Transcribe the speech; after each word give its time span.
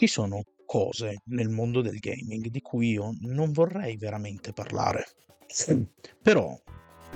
ci 0.00 0.06
sono 0.06 0.44
cose 0.64 1.20
nel 1.24 1.50
mondo 1.50 1.82
del 1.82 1.98
gaming 1.98 2.46
di 2.46 2.62
cui 2.62 2.92
io 2.92 3.14
non 3.20 3.52
vorrei 3.52 3.98
veramente 3.98 4.54
parlare. 4.54 5.04
Però 6.22 6.58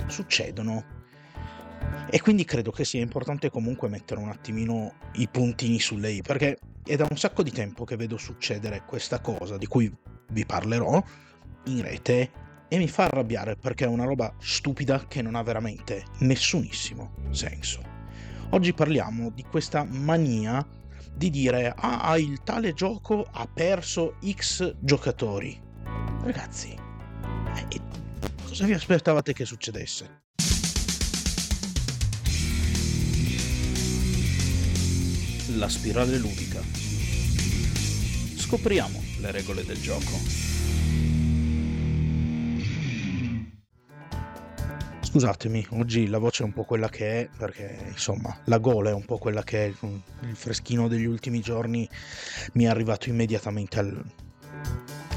succedono 0.05 0.85
e 2.11 2.21
quindi 2.21 2.45
credo 2.45 2.69
che 2.69 2.85
sia 2.85 3.01
importante 3.01 3.49
comunque 3.49 3.89
mettere 3.89 4.21
un 4.21 4.29
attimino 4.29 4.97
i 5.13 5.27
puntini 5.27 5.79
sulle 5.79 6.11
i, 6.11 6.21
perché 6.21 6.59
è 6.83 6.95
da 6.95 7.07
un 7.09 7.17
sacco 7.17 7.41
di 7.41 7.49
tempo 7.49 7.85
che 7.85 7.95
vedo 7.95 8.17
succedere 8.17 8.83
questa 8.85 9.19
cosa 9.19 9.57
di 9.57 9.65
cui 9.65 9.91
vi 10.29 10.45
parlerò 10.45 11.03
in 11.65 11.81
rete 11.81 12.31
e 12.67 12.77
mi 12.77 12.87
fa 12.87 13.05
arrabbiare 13.05 13.55
perché 13.55 13.85
è 13.85 13.87
una 13.87 14.05
roba 14.05 14.31
stupida 14.37 15.07
che 15.07 15.23
non 15.23 15.33
ha 15.33 15.41
veramente 15.41 16.03
nessunissimo 16.19 17.15
senso. 17.31 17.81
Oggi 18.51 18.73
parliamo 18.73 19.31
di 19.31 19.41
questa 19.41 19.83
mania 19.83 20.74
di 21.15 21.29
dire 21.29 21.73
ah 21.75 22.17
il 22.17 22.41
tale 22.43 22.73
gioco 22.73 23.25
ha 23.31 23.47
perso 23.47 24.17
X 24.23 24.75
giocatori. 24.79 25.59
Ragazzi, 26.21 26.75
eh, 27.55 27.81
cosa 28.45 28.65
vi 28.65 28.73
aspettavate 28.73 29.33
che 29.33 29.45
succedesse? 29.45 30.23
La 35.57 35.69
spirale 35.69 36.17
ludica. 36.17 36.61
Scopriamo 38.35 39.01
le 39.19 39.31
regole 39.31 39.63
del 39.63 39.81
gioco. 39.81 40.44
Scusatemi, 45.15 45.65
oggi 45.69 46.07
la 46.07 46.17
voce 46.17 46.43
è 46.43 46.45
un 46.45 46.51
po' 46.51 46.65
quella 46.65 46.89
che 46.89 47.21
è, 47.21 47.29
perché 47.37 47.85
insomma 47.87 48.37
la 48.47 48.57
gola 48.57 48.89
è 48.89 48.93
un 48.93 49.05
po' 49.05 49.17
quella 49.17 49.43
che 49.43 49.67
è, 49.67 49.67
il 49.69 50.35
freschino 50.35 50.89
degli 50.89 51.05
ultimi 51.05 51.39
giorni 51.39 51.87
mi 52.55 52.65
è 52.65 52.67
arrivato 52.67 53.07
immediatamente 53.07 53.79
al, 53.79 54.03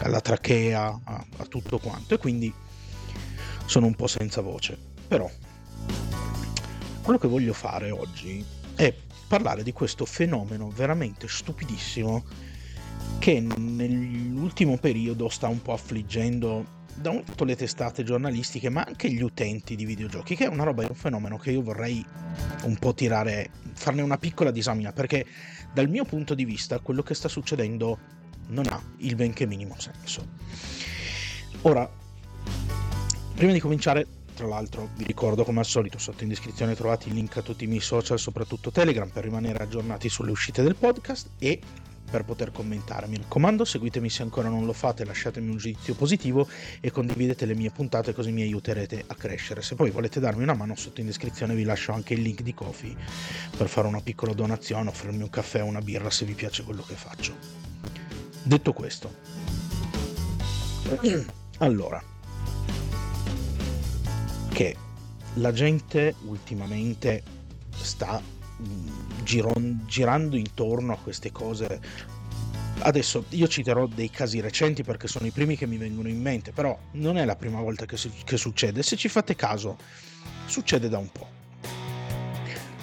alla 0.02 0.21
trachea, 0.21 1.01
a, 1.02 1.26
a 1.38 1.45
tutto 1.46 1.80
quanto, 1.80 2.15
e 2.15 2.19
quindi 2.19 2.54
sono 3.66 3.87
un 3.87 3.96
po' 3.96 4.07
senza 4.07 4.41
voce. 4.41 4.79
Però 5.09 5.29
quello 7.02 7.19
che 7.19 7.26
voglio 7.26 7.52
fare 7.52 7.91
oggi 7.91 8.45
è 8.76 8.95
parlare 9.26 9.65
di 9.65 9.73
questo 9.73 10.04
fenomeno 10.04 10.71
veramente 10.71 11.26
stupidissimo 11.26 12.24
che 13.19 13.41
nell'ultimo 13.41 14.79
periodo 14.79 15.29
sta 15.29 15.49
un 15.49 15.60
po' 15.60 15.73
affliggendo 15.73 16.77
da 17.01 17.10
un 17.10 17.23
le 17.45 17.57
testate 17.57 18.02
giornalistiche, 18.02 18.68
ma 18.68 18.82
anche 18.82 19.10
gli 19.10 19.23
utenti 19.23 19.77
di 19.77 19.85
videogiochi, 19.85 20.35
che 20.35 20.45
è 20.45 20.49
una 20.49 20.65
roba, 20.65 20.82
è 20.82 20.87
un 20.88 20.95
fenomeno 20.95 21.38
che 21.38 21.52
io 21.52 21.63
vorrei 21.63 22.04
un 22.65 22.77
po' 22.77 22.95
tirare, 22.95 23.51
farne 23.73 24.02
una 24.02 24.18
piccola 24.18 24.51
disamina, 24.51 24.93
perché 24.93 25.24
dal 25.73 25.88
mio 25.88 26.04
punto 26.04 26.35
di 26.35 26.45
vista 26.45 26.80
quello 26.80 27.02
che 27.02 27.15
sta 27.15 27.29
succedendo 27.29 27.99
non 28.49 28.66
ha 28.69 28.82
il 28.99 29.15
benché 29.15 29.46
minimo 29.46 29.76
senso. 29.79 30.26
Ora, 31.63 31.88
prima 33.35 33.52
di 33.52 33.60
cominciare, 33.60 34.07
tra 34.35 34.46
l'altro 34.46 34.91
vi 34.96 35.04
ricordo 35.04 35.45
come 35.45 35.60
al 35.60 35.66
solito 35.66 35.99
sotto 35.99 36.23
in 36.23 36.29
descrizione 36.29 36.74
trovate 36.74 37.09
il 37.09 37.15
link 37.15 37.37
a 37.37 37.43
tutti 37.43 37.65
i 37.65 37.66
miei 37.66 37.80
social, 37.80 38.19
soprattutto 38.19 38.71
Telegram, 38.71 39.09
per 39.09 39.24
rimanere 39.24 39.63
aggiornati 39.63 40.09
sulle 40.09 40.30
uscite 40.30 40.63
del 40.63 40.76
podcast 40.76 41.30
e 41.38 41.60
per 42.10 42.24
poter 42.24 42.52
commentare. 42.52 43.06
Mi 43.06 43.16
raccomando, 43.16 43.64
seguitemi 43.64 44.09
se 44.09 44.23
ancora 44.23 44.48
non 44.48 44.64
lo 44.64 44.73
fate, 44.73 45.04
lasciatemi 45.04 45.51
un 45.51 45.56
giudizio 45.56 45.95
positivo 45.95 46.48
e 46.80 46.90
condividete 46.90 47.46
le 47.46 47.54
mie 47.54 47.70
puntate 47.70 48.12
così 48.12 48.30
mi 48.32 48.42
aiuterete 48.42 49.04
a 49.06 49.14
crescere. 49.14 49.62
Se 49.62 49.74
poi 49.74 49.90
volete 49.90 50.20
darmi 50.20 50.42
una 50.42 50.54
mano, 50.54 50.74
sotto 50.76 51.01
in 51.01 51.06
descrizione 51.06 51.54
vi 51.54 51.64
lascio 51.64 51.92
anche 51.92 52.14
il 52.14 52.23
link 52.23 52.42
di 52.42 52.54
Kofi 52.54 52.96
per 53.56 53.68
fare 53.68 53.86
una 53.86 54.01
piccola 54.01 54.32
donazione, 54.32 54.88
offrirmi 54.88 55.23
un 55.23 55.30
caffè 55.30 55.62
o 55.62 55.66
una 55.66 55.80
birra 55.80 56.10
se 56.10 56.24
vi 56.24 56.34
piace 56.34 56.64
quello 56.64 56.82
che 56.82 56.95
faccio. 56.95 57.34
Detto 58.42 58.73
questo, 58.73 59.14
allora, 61.59 62.02
che 64.48 64.76
la 65.34 65.52
gente 65.52 66.14
ultimamente 66.24 67.22
sta 67.76 68.20
giron- 69.22 69.84
girando 69.86 70.36
intorno 70.36 70.92
a 70.92 70.96
queste 70.96 71.32
cose. 71.32 71.80
Adesso 72.80 73.24
io 73.30 73.48
citerò 73.48 73.86
dei 73.86 74.10
casi 74.10 74.41
recenti 74.41 74.82
perché 74.84 75.08
sono 75.08 75.26
i 75.26 75.30
primi 75.30 75.56
che 75.56 75.66
mi 75.66 75.76
vengono 75.76 76.08
in 76.08 76.20
mente, 76.20 76.52
però 76.52 76.78
non 76.92 77.16
è 77.18 77.24
la 77.24 77.36
prima 77.36 77.60
volta 77.60 77.86
che, 77.86 77.97
che 78.24 78.36
succede. 78.36 78.82
Se 78.82 78.97
ci 78.97 79.08
fate 79.08 79.34
caso, 79.34 79.76
succede 80.47 80.88
da 80.88 80.98
un 80.98 81.10
po'. 81.10 81.36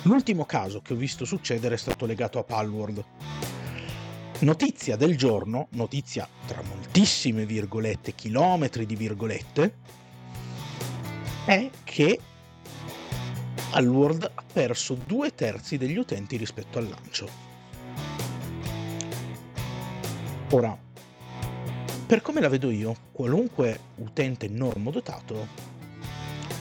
L'ultimo 0.03 0.45
caso 0.45 0.81
che 0.81 0.93
ho 0.93 0.97
visto 0.97 1.25
succedere 1.25 1.75
è 1.75 1.77
stato 1.77 2.05
legato 2.05 2.37
a 2.37 2.43
Palworld. 2.43 3.03
Notizia 4.39 4.97
del 4.97 5.17
giorno, 5.17 5.67
notizia 5.71 6.27
tra 6.45 6.61
moltissime 6.61 7.45
virgolette, 7.45 8.13
chilometri 8.13 8.85
di 8.85 8.95
virgolette, 8.95 9.75
è 11.45 11.69
che 11.83 12.19
Alworld 13.75 14.31
ha 14.33 14.43
perso 14.53 14.93
due 14.93 15.35
terzi 15.35 15.77
degli 15.77 15.97
utenti 15.97 16.37
rispetto 16.37 16.77
al 16.77 16.87
lancio. 16.87 17.27
Ora, 20.51 20.77
per 22.07 22.21
come 22.21 22.39
la 22.39 22.47
vedo 22.47 22.69
io, 22.69 22.95
qualunque 23.11 23.79
utente 23.95 24.47
normodotato 24.47 25.73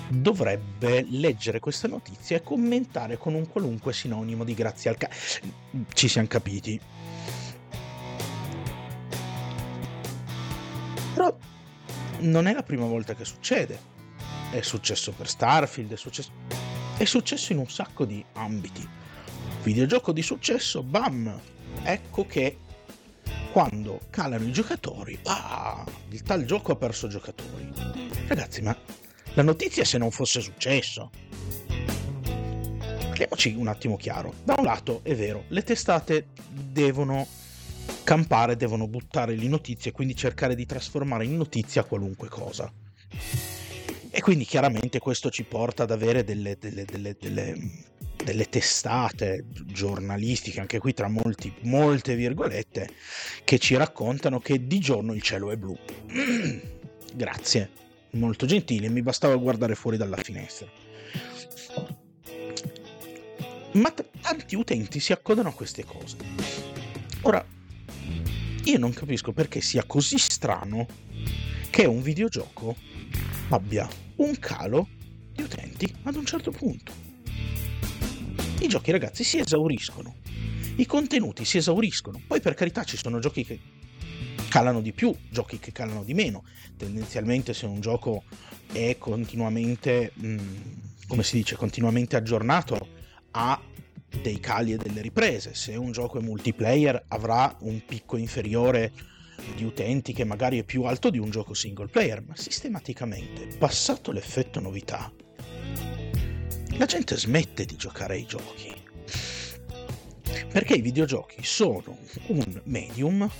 dovrebbe 0.08 1.06
leggere 1.08 1.60
questa 1.60 1.86
notizia 1.86 2.36
e 2.36 2.42
commentare 2.42 3.16
con 3.16 3.34
un 3.34 3.48
qualunque 3.48 3.92
sinonimo 3.92 4.42
di 4.42 4.54
grazie 4.54 4.90
al 4.90 4.96
ca... 4.96 5.08
Ci 5.92 6.08
siamo 6.08 6.26
capiti. 6.26 6.80
Però 11.14 11.38
non 12.20 12.48
è 12.48 12.52
la 12.52 12.62
prima 12.64 12.86
volta 12.86 13.14
che 13.14 13.24
succede. 13.24 13.92
È 14.50 14.60
successo 14.62 15.12
per 15.12 15.28
Starfield, 15.28 15.92
è 15.92 15.96
successo 15.96 16.63
è 16.96 17.04
successo 17.04 17.52
in 17.52 17.58
un 17.58 17.68
sacco 17.68 18.04
di 18.04 18.24
ambiti. 18.34 18.86
Videogioco 19.62 20.12
di 20.12 20.22
successo, 20.22 20.82
bam! 20.82 21.40
Ecco 21.82 22.26
che 22.26 22.58
quando 23.52 24.00
calano 24.10 24.44
i 24.44 24.52
giocatori, 24.52 25.18
ah, 25.24 25.84
il 26.10 26.22
tal 26.22 26.44
gioco 26.44 26.72
ha 26.72 26.76
perso 26.76 27.08
giocatori. 27.08 27.70
Ragazzi, 28.26 28.62
ma 28.62 28.76
la 29.34 29.42
notizia 29.42 29.84
se 29.84 29.98
non 29.98 30.10
fosse 30.10 30.40
successo. 30.40 31.10
Parliamoci 33.24 33.54
un 33.56 33.68
attimo 33.68 33.96
chiaro. 33.96 34.34
Da 34.44 34.54
un 34.58 34.64
lato 34.64 35.00
è 35.02 35.14
vero, 35.14 35.44
le 35.48 35.62
testate 35.62 36.28
devono 36.50 37.26
campare, 38.02 38.56
devono 38.56 38.86
buttare 38.86 39.34
le 39.34 39.48
notizie, 39.48 39.92
quindi 39.92 40.14
cercare 40.14 40.54
di 40.54 40.66
trasformare 40.66 41.24
in 41.24 41.36
notizia 41.36 41.84
qualunque 41.84 42.28
cosa. 42.28 42.70
Quindi 44.24 44.46
chiaramente 44.46 45.00
questo 45.00 45.28
ci 45.28 45.44
porta 45.44 45.82
ad 45.82 45.90
avere 45.90 46.24
delle, 46.24 46.56
delle, 46.58 46.86
delle, 46.86 47.56
delle 48.16 48.48
testate 48.48 49.44
giornalistiche, 49.66 50.60
anche 50.60 50.78
qui 50.78 50.94
tra 50.94 51.08
molti, 51.08 51.52
molte 51.64 52.14
virgolette, 52.14 52.88
che 53.44 53.58
ci 53.58 53.76
raccontano 53.76 54.40
che 54.40 54.66
di 54.66 54.78
giorno 54.78 55.12
il 55.12 55.20
cielo 55.20 55.50
è 55.50 55.58
blu. 55.58 55.76
Grazie, 57.12 57.70
molto 58.12 58.46
gentile, 58.46 58.88
mi 58.88 59.02
bastava 59.02 59.36
guardare 59.36 59.74
fuori 59.74 59.98
dalla 59.98 60.16
finestra. 60.16 60.66
Ma 63.72 63.92
tanti 64.22 64.56
utenti 64.56 65.00
si 65.00 65.12
accodano 65.12 65.50
a 65.50 65.52
queste 65.52 65.84
cose. 65.84 66.16
Ora, 67.20 67.44
io 68.64 68.78
non 68.78 68.94
capisco 68.94 69.32
perché 69.32 69.60
sia 69.60 69.84
così 69.84 70.16
strano 70.16 70.86
che 71.68 71.84
un 71.84 72.00
videogioco 72.00 72.74
abbia 73.50 73.86
un 74.16 74.38
calo 74.38 74.88
di 75.32 75.42
utenti 75.42 75.92
ad 76.04 76.16
un 76.16 76.24
certo 76.24 76.50
punto. 76.50 76.92
I 78.60 78.68
giochi 78.68 78.90
ragazzi 78.90 79.24
si 79.24 79.38
esauriscono, 79.38 80.16
i 80.76 80.86
contenuti 80.86 81.44
si 81.44 81.58
esauriscono, 81.58 82.20
poi 82.26 82.40
per 82.40 82.54
carità 82.54 82.84
ci 82.84 82.96
sono 82.96 83.18
giochi 83.18 83.44
che 83.44 83.60
calano 84.48 84.80
di 84.80 84.92
più, 84.92 85.14
giochi 85.30 85.58
che 85.58 85.72
calano 85.72 86.04
di 86.04 86.14
meno. 86.14 86.44
Tendenzialmente 86.76 87.52
se 87.52 87.66
un 87.66 87.80
gioco 87.80 88.24
è 88.72 88.96
continuamente, 88.98 90.12
mh, 90.14 90.26
mm, 90.26 90.38
come 91.08 91.22
si 91.24 91.36
dice, 91.36 91.56
continuamente 91.56 92.16
aggiornato, 92.16 92.88
ha 93.32 93.60
dei 94.22 94.38
cali 94.38 94.72
e 94.72 94.76
delle 94.76 95.00
riprese. 95.00 95.54
Se 95.54 95.74
un 95.74 95.92
gioco 95.92 96.18
è 96.18 96.22
multiplayer 96.22 97.04
avrà 97.08 97.54
un 97.60 97.84
picco 97.84 98.16
inferiore 98.16 98.92
di 99.54 99.64
utenti 99.64 100.12
che 100.12 100.24
magari 100.24 100.58
è 100.58 100.64
più 100.64 100.82
alto 100.84 101.10
di 101.10 101.18
un 101.18 101.30
gioco 101.30 101.54
single 101.54 101.88
player, 101.88 102.22
ma 102.26 102.36
sistematicamente, 102.36 103.56
passato 103.58 104.12
l'effetto 104.12 104.60
novità, 104.60 105.12
la 106.76 106.86
gente 106.86 107.16
smette 107.16 107.64
di 107.64 107.76
giocare 107.76 108.14
ai 108.14 108.26
giochi. 108.26 108.72
Perché 110.50 110.74
i 110.74 110.80
videogiochi 110.80 111.44
sono 111.44 111.98
un 112.28 112.60
medium 112.64 113.30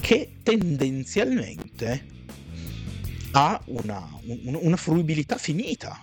che 0.00 0.36
tendenzialmente 0.42 2.06
ha 3.32 3.60
una, 3.66 4.06
una 4.22 4.76
fruibilità 4.76 5.38
finita. 5.38 6.00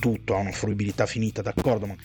Tutto 0.00 0.34
ha 0.34 0.38
una 0.38 0.52
fruibilità 0.52 1.06
finita, 1.06 1.42
d'accordo, 1.42 1.86
ma 1.86 1.96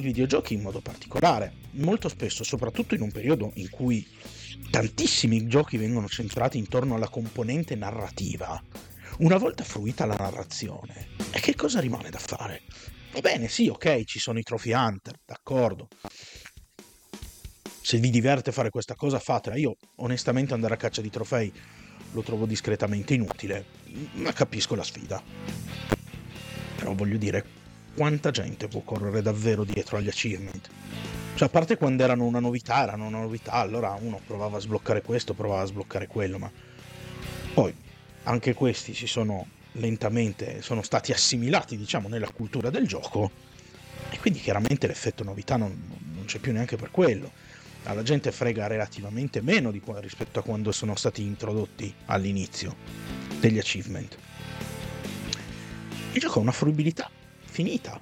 i 0.00 0.02
videogiochi 0.02 0.54
in 0.54 0.62
modo 0.62 0.80
particolare. 0.80 1.52
Molto 1.72 2.08
spesso, 2.08 2.42
soprattutto 2.42 2.94
in 2.94 3.02
un 3.02 3.12
periodo 3.12 3.52
in 3.54 3.70
cui 3.70 4.06
tantissimi 4.70 5.46
giochi 5.46 5.76
vengono 5.76 6.08
centrati 6.08 6.58
intorno 6.58 6.94
alla 6.94 7.08
componente 7.08 7.74
narrativa, 7.74 8.60
una 9.18 9.36
volta 9.36 9.64
fruita 9.64 10.06
la 10.06 10.16
narrazione, 10.16 11.08
e 11.30 11.40
che 11.40 11.54
cosa 11.54 11.80
rimane 11.80 12.10
da 12.10 12.18
fare? 12.18 12.62
Ebbene, 13.12 13.48
sì, 13.48 13.68
ok, 13.68 14.04
ci 14.04 14.18
sono 14.18 14.38
i 14.38 14.42
trophy 14.42 14.72
hunter, 14.72 15.18
d'accordo. 15.24 15.88
Se 17.82 17.98
vi 17.98 18.10
diverte 18.10 18.52
fare 18.52 18.70
questa 18.70 18.94
cosa, 18.94 19.18
fatela. 19.18 19.56
Io, 19.56 19.76
onestamente, 19.96 20.54
andare 20.54 20.74
a 20.74 20.76
caccia 20.76 21.02
di 21.02 21.10
trofei 21.10 21.52
lo 22.12 22.22
trovo 22.22 22.46
discretamente 22.46 23.14
inutile, 23.14 23.66
ma 24.14 24.32
capisco 24.32 24.74
la 24.74 24.84
sfida. 24.84 25.22
Però 26.76 26.94
voglio 26.94 27.18
dire, 27.18 27.44
quanta 28.00 28.30
gente 28.30 28.66
può 28.66 28.80
correre 28.80 29.20
davvero 29.20 29.62
dietro 29.62 29.98
agli 29.98 30.08
achievement? 30.08 30.70
Cioè, 31.34 31.48
a 31.48 31.50
parte 31.50 31.76
quando 31.76 32.02
erano 32.02 32.24
una 32.24 32.40
novità, 32.40 32.82
erano 32.82 33.06
una 33.06 33.18
novità, 33.18 33.52
allora 33.52 33.94
uno 34.00 34.18
provava 34.26 34.56
a 34.56 34.60
sbloccare 34.60 35.02
questo, 35.02 35.34
provava 35.34 35.60
a 35.60 35.66
sbloccare 35.66 36.06
quello, 36.06 36.38
ma 36.38 36.50
poi 37.52 37.74
anche 38.22 38.54
questi 38.54 38.94
si 38.94 39.06
sono 39.06 39.46
lentamente, 39.72 40.62
sono 40.62 40.80
stati 40.80 41.12
assimilati, 41.12 41.76
diciamo, 41.76 42.08
nella 42.08 42.30
cultura 42.30 42.70
del 42.70 42.86
gioco 42.86 43.30
e 44.08 44.18
quindi 44.18 44.40
chiaramente 44.40 44.86
l'effetto 44.86 45.22
novità 45.22 45.56
non, 45.58 45.78
non 46.14 46.24
c'è 46.24 46.38
più 46.38 46.52
neanche 46.52 46.76
per 46.76 46.90
quello. 46.90 47.30
Alla 47.82 48.02
gente 48.02 48.32
frega 48.32 48.66
relativamente 48.66 49.42
meno 49.42 49.70
di, 49.70 49.82
rispetto 49.96 50.38
a 50.38 50.42
quando 50.42 50.72
sono 50.72 50.96
stati 50.96 51.20
introdotti 51.20 51.94
all'inizio 52.06 52.76
degli 53.40 53.58
achievement. 53.58 54.16
Il 56.12 56.20
gioco 56.20 56.38
ha 56.38 56.42
una 56.42 56.52
fruibilità 56.52 57.10
finita. 57.50 58.00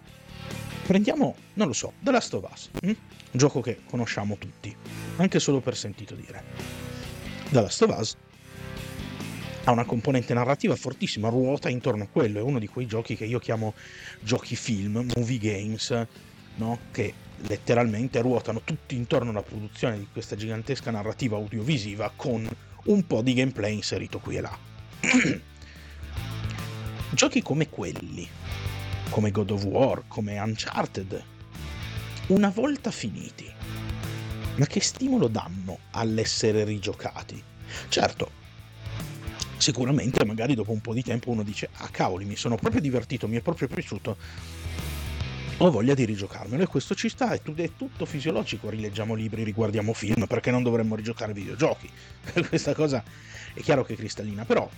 Prendiamo, 0.87 1.35
non 1.55 1.67
lo 1.67 1.73
so, 1.73 1.93
The 2.01 2.11
Last 2.11 2.35
of 2.35 2.49
Us, 2.51 2.71
hm? 2.81 2.87
un 2.89 2.97
gioco 3.33 3.61
che 3.61 3.81
conosciamo 3.85 4.37
tutti, 4.39 4.75
anche 5.17 5.41
solo 5.41 5.61
per 5.61 5.77
sentito 5.77 6.15
dire. 6.15 6.45
The 7.51 7.61
Last 7.61 7.83
of 7.83 7.99
Us 7.99 8.17
ha 9.65 9.71
una 9.71 9.85
componente 9.85 10.33
narrativa 10.33 10.75
fortissima, 10.77 11.29
ruota 11.29 11.69
intorno 11.69 12.05
a 12.05 12.09
quello, 12.11 12.39
è 12.39 12.43
uno 12.43 12.59
di 12.59 12.69
quei 12.69 12.87
giochi 12.87 13.17
che 13.17 13.27
io 13.27 13.39
chiamo 13.39 13.75
giochi 14.21 14.57
film, 14.57 15.11
movie 15.15 15.39
games, 15.39 16.07
no? 16.55 16.79
che 16.91 17.13
letteralmente 17.43 18.21
ruotano 18.21 18.63
tutti 18.65 18.97
intorno 18.97 19.31
alla 19.31 19.43
produzione 19.43 19.99
di 19.99 20.09
questa 20.11 20.37
gigantesca 20.37 20.91
narrativa 20.91 21.37
audiovisiva 21.37 22.11
con 22.17 22.49
un 22.85 23.07
po' 23.07 23.21
di 23.21 23.35
gameplay 23.35 23.75
inserito 23.75 24.19
qui 24.21 24.37
e 24.37 24.41
là. 24.41 24.59
giochi 27.11 27.43
come 27.43 27.69
quelli, 27.69 28.27
come 29.11 29.31
God 29.31 29.51
of 29.51 29.65
War, 29.65 30.05
come 30.09 30.39
Uncharted, 30.39 31.23
una 32.29 32.51
volta 32.51 32.91
finiti, 32.91 33.51
ma 34.57 34.67
che 34.67 34.81
stimolo 34.81 35.29
danno 35.29 35.79
all'essere 35.93 36.65
rigiocati? 36.65 37.43
Certo, 37.89 38.31
sicuramente 39.57 40.25
magari 40.25 40.55
dopo 40.55 40.73
un 40.73 40.81
po' 40.81 40.95
di 40.95 41.03
tempo 41.03 41.31
uno 41.31 41.43
dice 41.43 41.69
ah 41.79 41.89
cavoli 41.89 42.25
mi 42.25 42.37
sono 42.37 42.57
proprio 42.57 42.81
divertito, 42.81 43.29
mi 43.29 43.37
è 43.37 43.41
proprio 43.41 43.69
piaciuto, 43.69 44.17
ho 45.59 45.71
voglia 45.71 45.95
di 45.95 46.05
rigiocarmelo 46.05 46.63
e 46.63 46.67
questo 46.67 46.95
ci 46.95 47.09
sta, 47.09 47.33
è, 47.33 47.43
tutto, 47.43 47.63
è 47.63 47.71
tutto 47.77 48.05
fisiologico, 48.05 48.69
rileggiamo 48.69 49.15
libri, 49.15 49.43
riguardiamo 49.43 49.93
film, 49.93 50.27
perché 50.27 50.51
non 50.51 50.63
dovremmo 50.63 50.95
rigiocare 50.95 51.33
videogiochi? 51.33 51.91
Questa 52.49 52.75
cosa 52.75 53.03
è 53.55 53.61
chiaro 53.61 53.85
che 53.85 53.95
è 53.95 53.97
cristallina, 53.97 54.45
però 54.45 54.69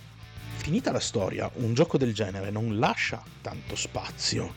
finita 0.61 0.91
la 0.91 0.99
storia, 0.99 1.49
un 1.55 1.73
gioco 1.73 1.97
del 1.97 2.13
genere 2.13 2.51
non 2.51 2.77
lascia 2.77 3.23
tanto 3.41 3.75
spazio 3.75 4.53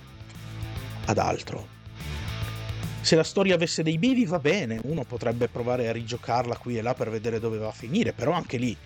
ad 1.06 1.16
altro. 1.16 1.66
Se 3.00 3.16
la 3.16 3.24
storia 3.24 3.54
avesse 3.54 3.82
dei 3.82 3.96
bivi 3.96 4.26
va 4.26 4.38
bene, 4.38 4.78
uno 4.84 5.04
potrebbe 5.04 5.48
provare 5.48 5.88
a 5.88 5.92
rigiocarla 5.92 6.58
qui 6.58 6.76
e 6.76 6.82
là 6.82 6.92
per 6.92 7.08
vedere 7.08 7.40
dove 7.40 7.56
va 7.56 7.68
a 7.68 7.72
finire, 7.72 8.12
però 8.12 8.32
anche 8.32 8.58
lì 8.58 8.76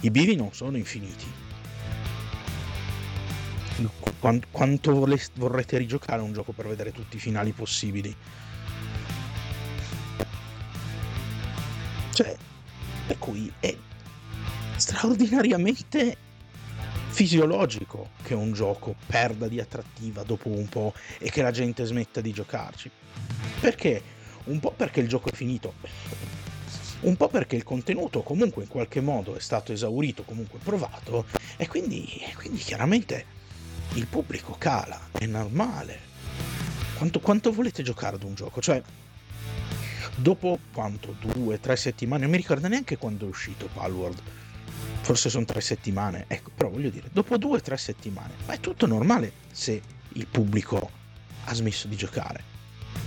i 0.00 0.10
bivi 0.10 0.34
non 0.34 0.52
sono 0.52 0.76
infiniti. 0.76 1.46
Quanto 4.50 4.92
vorrete 5.34 5.78
rigiocare 5.78 6.20
un 6.20 6.32
gioco 6.32 6.50
per 6.50 6.66
vedere 6.66 6.90
tutti 6.90 7.16
i 7.16 7.20
finali 7.20 7.52
possibili? 7.52 8.14
Cioè, 12.12 12.36
per 13.06 13.18
cui 13.18 13.52
è 13.60 13.76
straordinariamente 14.74 16.16
fisiologico 17.18 18.10
che 18.22 18.32
un 18.32 18.52
gioco 18.52 18.94
perda 19.04 19.48
di 19.48 19.58
attrattiva 19.58 20.22
dopo 20.22 20.50
un 20.50 20.68
po' 20.68 20.94
e 21.18 21.30
che 21.30 21.42
la 21.42 21.50
gente 21.50 21.84
smetta 21.84 22.20
di 22.20 22.32
giocarci. 22.32 22.88
Perché? 23.58 24.00
Un 24.44 24.60
po' 24.60 24.70
perché 24.70 25.00
il 25.00 25.08
gioco 25.08 25.28
è 25.28 25.34
finito, 25.34 25.74
un 27.00 27.16
po' 27.16 27.26
perché 27.26 27.56
il 27.56 27.64
contenuto 27.64 28.22
comunque 28.22 28.62
in 28.62 28.68
qualche 28.68 29.00
modo 29.00 29.34
è 29.34 29.40
stato 29.40 29.72
esaurito, 29.72 30.22
comunque 30.22 30.60
provato, 30.62 31.26
e 31.56 31.66
quindi, 31.66 32.08
quindi 32.36 32.58
chiaramente 32.58 33.24
il 33.94 34.06
pubblico 34.06 34.54
cala, 34.56 35.08
è 35.10 35.26
normale. 35.26 35.98
Quanto, 36.98 37.18
quanto 37.18 37.50
volete 37.50 37.82
giocare 37.82 38.14
ad 38.14 38.22
un 38.22 38.34
gioco? 38.34 38.60
Cioè, 38.60 38.80
dopo 40.14 40.56
quanto? 40.72 41.16
Due, 41.20 41.58
tre 41.58 41.74
settimane? 41.74 42.22
Non 42.22 42.30
mi 42.30 42.36
ricordo 42.36 42.68
neanche 42.68 42.96
quando 42.96 43.26
è 43.26 43.28
uscito 43.28 43.68
Palworld 43.74 44.22
forse 45.08 45.30
sono 45.30 45.46
tre 45.46 45.62
settimane, 45.62 46.26
ecco, 46.28 46.50
però 46.54 46.68
voglio 46.68 46.90
dire, 46.90 47.08
dopo 47.10 47.38
due 47.38 47.56
o 47.56 47.60
tre 47.62 47.78
settimane, 47.78 48.34
ma 48.44 48.52
è 48.52 48.60
tutto 48.60 48.86
normale 48.86 49.32
se 49.50 49.80
il 50.06 50.26
pubblico 50.26 50.90
ha 51.44 51.54
smesso 51.54 51.88
di 51.88 51.96
giocare, 51.96 52.44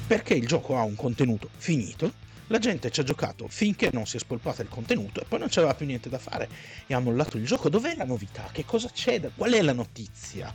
perché 0.08 0.34
il 0.34 0.48
gioco 0.48 0.76
ha 0.80 0.82
un 0.82 0.96
contenuto 0.96 1.50
finito, 1.58 2.12
la 2.48 2.58
gente 2.58 2.90
ci 2.90 3.02
ha 3.02 3.04
giocato 3.04 3.48
finché 3.48 3.92
non 3.94 4.08
si 4.08 4.16
è 4.16 4.20
spolpata 4.20 4.64
il 4.64 4.68
contenuto 4.68 5.22
e 5.22 5.26
poi 5.26 5.38
non 5.38 5.50
c'aveva 5.52 5.76
più 5.76 5.86
niente 5.86 6.10
da 6.10 6.18
fare 6.18 6.50
e 6.88 6.96
ha 6.96 7.00
mollato 7.00 7.38
il 7.38 7.46
gioco. 7.46 7.70
Dov'è 7.70 7.94
la 7.96 8.04
novità? 8.04 8.50
Che 8.52 8.66
cosa 8.66 8.90
c'è? 8.90 9.22
Qual 9.36 9.52
è 9.52 9.62
la 9.62 9.72
notizia? 9.72 10.52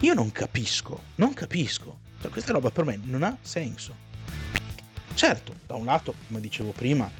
Io 0.00 0.12
non 0.12 0.30
capisco, 0.30 1.00
non 1.14 1.32
capisco. 1.32 2.00
Cioè, 2.20 2.30
questa 2.30 2.52
roba 2.52 2.70
per 2.70 2.84
me 2.84 3.00
non 3.04 3.22
ha 3.22 3.34
senso. 3.40 3.94
Certo, 5.14 5.54
da 5.66 5.76
un 5.76 5.86
lato, 5.86 6.14
come 6.26 6.40
dicevo 6.40 6.72
prima, 6.72 7.10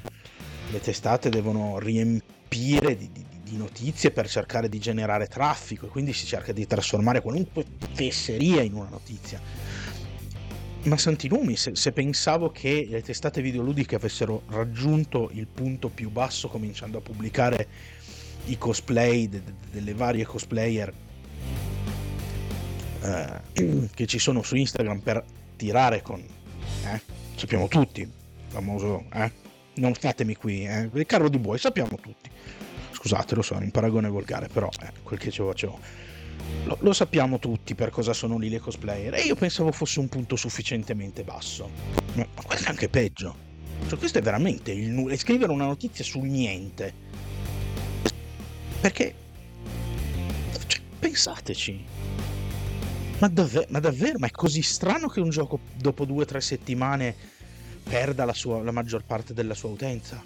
le 0.69 0.79
testate 0.79 1.29
devono 1.29 1.79
riempire 1.79 2.95
di, 2.95 3.11
di, 3.11 3.25
di 3.49 3.57
notizie 3.57 4.11
per 4.11 4.29
cercare 4.29 4.69
di 4.69 4.79
generare 4.79 5.27
traffico 5.27 5.87
e 5.87 5.89
quindi 5.89 6.13
si 6.13 6.25
cerca 6.25 6.51
di 6.51 6.67
trasformare 6.67 7.21
qualunque 7.21 7.65
fesseria 7.93 8.61
in 8.61 8.73
una 8.73 8.89
notizia. 8.89 9.41
Ma 10.83 10.97
santi 10.97 11.27
numi, 11.27 11.57
se, 11.57 11.75
se, 11.75 11.91
pensavo 11.91 12.51
che 12.51 12.87
le 12.89 13.01
testate 13.01 13.41
videoludiche 13.41 13.95
avessero 13.95 14.43
raggiunto 14.49 15.29
il 15.33 15.47
punto 15.47 15.89
più 15.89 16.09
basso 16.09 16.47
cominciando 16.47 16.99
a 16.99 17.01
pubblicare 17.01 17.67
i 18.45 18.57
cosplay 18.57 19.27
de, 19.27 19.43
de, 19.43 19.53
delle 19.71 19.93
varie 19.93 20.25
cosplayer 20.25 20.93
eh, 23.01 23.87
che 23.93 24.05
ci 24.05 24.19
sono 24.19 24.41
su 24.41 24.55
Instagram 24.55 24.99
per 24.99 25.23
tirare 25.57 26.01
con, 26.01 26.23
eh, 26.85 27.01
sappiamo 27.35 27.67
tutti, 27.67 28.09
famoso, 28.47 29.03
eh, 29.13 29.31
non 29.75 29.93
fatemi 29.93 30.35
qui, 30.35 30.65
eh, 30.65 31.05
carro 31.05 31.27
di 31.27 31.39
buoi, 31.39 31.57
sappiamo 31.57 31.97
tutti 32.01 32.29
scusate 32.99 33.33
lo 33.35 33.41
so, 33.41 33.55
è 33.55 33.63
un 33.63 33.71
paragone 33.71 34.09
volgare, 34.09 34.49
però 34.49 34.69
eh, 34.81 34.91
quel 35.03 35.17
che 35.17 35.31
ci 35.31 35.41
facevo. 35.41 35.79
Lo, 36.65 36.77
lo, 36.81 36.93
sappiamo 36.93 37.39
tutti 37.39 37.73
per 37.73 37.89
cosa 37.91 38.11
sono 38.11 38.37
lì 38.37 38.49
le 38.49 38.59
cosplayer 38.59 39.13
e 39.13 39.21
io 39.21 39.35
pensavo 39.35 39.71
fosse 39.71 39.99
un 39.99 40.09
punto 40.09 40.35
sufficientemente 40.35 41.23
basso. 41.23 41.69
Ma, 42.13 42.27
ma 42.35 42.41
questo 42.43 42.67
è 42.67 42.69
anche 42.69 42.89
peggio. 42.89 43.47
Cioè, 43.87 43.97
questo 43.97 44.17
è 44.17 44.21
veramente 44.21 44.71
il 44.71 44.89
nulla. 44.89 45.15
Scrivere 45.15 45.51
una 45.51 45.65
notizia 45.65 46.03
sul 46.03 46.27
niente. 46.27 46.93
Perché... 48.81 49.15
Cioè, 50.67 50.81
pensateci. 50.99 51.85
Ma, 53.19 53.27
davvero, 53.29 53.65
ma 53.69 53.79
davvero? 53.79 54.19
Ma 54.19 54.27
è 54.27 54.31
così 54.31 54.61
strano 54.61 55.07
che 55.07 55.21
un 55.21 55.29
gioco 55.29 55.59
dopo 55.75 56.03
due 56.03 56.23
o 56.23 56.25
tre 56.25 56.41
settimane 56.41 57.15
perda 57.83 58.25
la, 58.25 58.33
sua, 58.33 58.61
la 58.61 58.71
maggior 58.71 59.03
parte 59.05 59.33
della 59.33 59.53
sua 59.53 59.69
utenza? 59.69 60.21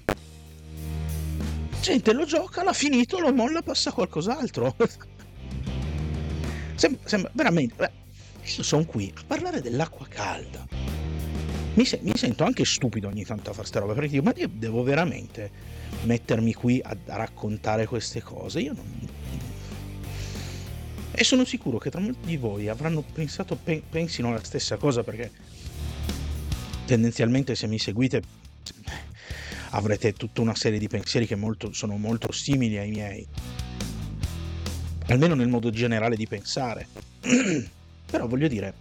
Gente 1.83 2.13
lo 2.13 2.25
gioca, 2.25 2.63
l'ha 2.63 2.73
finito, 2.73 3.19
lo 3.19 3.33
molla, 3.33 3.61
passa 3.61 3.89
a 3.89 3.93
qualcos'altro. 3.93 4.73
sembra, 6.75 7.07
sembra, 7.07 7.29
veramente. 7.33 7.75
Beh, 7.75 7.91
io 8.55 8.63
sono 8.63 8.85
qui 8.85 9.13
a 9.15 9.21
parlare 9.27 9.61
dell'acqua 9.61 10.07
calda. 10.07 10.65
Mi, 11.73 11.85
se, 11.85 11.99
mi, 12.01 12.13
sento 12.15 12.45
anche 12.45 12.63
stupido 12.63 13.07
ogni 13.09 13.25
tanto 13.25 13.49
a 13.49 13.53
fare 13.53 13.57
queste 13.57 13.79
robe 13.79 13.93
perché 13.93 14.09
dico, 14.11 14.23
ma 14.23 14.33
io 14.35 14.49
devo 14.51 14.83
veramente 14.83 15.51
mettermi 16.03 16.53
qui 16.53 16.79
a, 16.81 16.95
a 17.07 17.15
raccontare 17.17 17.85
queste 17.85 18.21
cose? 18.21 18.61
Io 18.61 18.73
non. 18.73 19.09
E 21.11 21.23
sono 21.23 21.43
sicuro 21.43 21.77
che 21.79 21.91
tra 21.91 21.99
molti 21.99 22.25
di 22.25 22.37
voi 22.37 22.69
avranno 22.69 23.01
pensato, 23.01 23.55
pe, 23.55 23.83
pensino 23.87 24.31
la 24.31 24.43
stessa 24.43 24.77
cosa 24.77 25.03
perché 25.03 25.31
tendenzialmente 26.85 27.55
se 27.55 27.67
mi 27.67 27.77
seguite 27.77 28.21
avrete 29.73 30.13
tutta 30.13 30.41
una 30.41 30.55
serie 30.55 30.79
di 30.79 30.87
pensieri 30.87 31.27
che 31.27 31.35
molto, 31.35 31.71
sono 31.73 31.97
molto 31.97 32.31
simili 32.31 32.77
ai 32.77 32.89
miei, 32.89 33.27
almeno 35.07 35.35
nel 35.35 35.49
modo 35.49 35.69
generale 35.69 36.15
di 36.15 36.27
pensare. 36.27 36.87
Però 38.09 38.27
voglio 38.27 38.47
dire, 38.47 38.73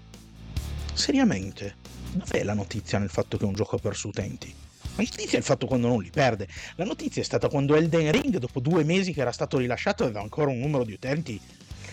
seriamente, 0.95 1.77
Dov'è 2.15 2.45
la 2.45 2.53
notizia 2.53 2.99
nel 2.99 3.09
fatto 3.09 3.39
che 3.39 3.47
un 3.47 3.55
gioco 3.55 3.77
ha 3.77 3.79
perso 3.79 4.09
utenti? 4.09 4.55
La 4.97 5.03
notizia 5.03 5.33
è 5.33 5.41
il 5.41 5.45
fatto 5.45 5.67
quando 5.67 5.89
non 5.89 6.03
li 6.03 6.11
perde. 6.11 6.47
La 6.75 6.85
notizia 6.85 7.23
è 7.23 7.25
stata 7.25 7.49
quando 7.49 7.75
Elden 7.75 8.13
Ring, 8.13 8.37
dopo 8.37 8.61
due 8.61 8.85
mesi 8.85 9.15
che 9.15 9.23
era 9.23 9.33
stato 9.33 9.57
rilasciato, 9.57 10.05
aveva 10.05 10.21
ancora 10.21 10.51
un 10.51 10.59
numero 10.59 10.85
di 10.85 10.93
utenti 10.93 11.41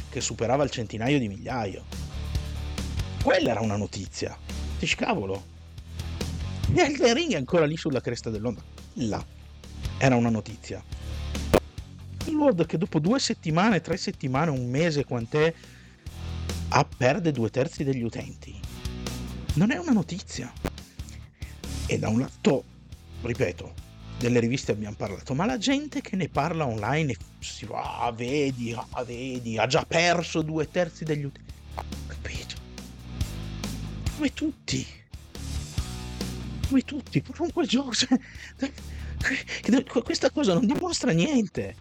che 0.09 0.19
superava 0.19 0.65
il 0.65 0.71
centinaio 0.71 1.19
di 1.19 1.29
migliaio. 1.29 1.85
Quella 3.23 3.51
era 3.51 3.61
una 3.61 3.77
notizia. 3.77 4.37
Dici 4.77 4.97
cavolo. 4.97 5.41
E 6.73 6.81
Elden 6.81 7.13
Ring 7.13 7.31
è 7.31 7.37
ancora 7.37 7.65
lì 7.65 7.77
sulla 7.77 8.01
cresta 8.01 8.29
dell'onda. 8.29 8.61
Là. 9.07 9.23
Era 9.97 10.15
una 10.15 10.29
notizia. 10.29 10.83
Il 12.25 12.35
World 12.35 12.65
che 12.65 12.77
dopo 12.77 12.99
due 12.99 13.19
settimane, 13.19 13.81
tre 13.81 13.97
settimane, 13.97 14.51
un 14.51 14.69
mese, 14.69 15.05
quant'è, 15.05 15.53
a 16.69 16.85
perde 16.85 17.31
due 17.31 17.49
terzi 17.49 17.83
degli 17.83 18.03
utenti. 18.03 18.59
Non 19.53 19.71
è 19.71 19.77
una 19.77 19.91
notizia. 19.91 20.51
E 21.85 21.97
da 21.97 22.09
un 22.09 22.19
lato, 22.19 22.63
ripeto, 23.21 23.73
delle 24.19 24.39
riviste 24.39 24.73
abbiamo 24.73 24.95
parlato, 24.95 25.33
ma 25.33 25.45
la 25.45 25.57
gente 25.57 26.01
che 26.01 26.15
ne 26.15 26.27
parla 26.27 26.67
online 26.67 27.15
si 27.39 27.65
va, 27.65 28.01
ah, 28.01 28.11
vedi, 28.11 28.73
ah, 28.73 29.03
vedi, 29.03 29.57
ha 29.57 29.65
già 29.65 29.85
perso 29.85 30.41
due 30.41 30.69
terzi 30.69 31.05
degli 31.05 31.23
utenti. 31.23 31.53
Capito? 32.05 32.55
Come 34.15 34.33
tutti. 34.33 34.85
Come 36.69 36.81
tutti. 36.83 37.21
Quel 37.21 37.67
gioco. 37.67 37.91
Questa 40.03 40.29
cosa 40.29 40.53
non 40.53 40.67
dimostra 40.67 41.11
niente. 41.11 41.75